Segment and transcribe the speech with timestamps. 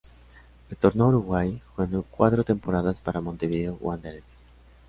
[0.67, 4.25] Retornó a Uruguay, jugando cuatro temporadas para Montevideo Wanderers.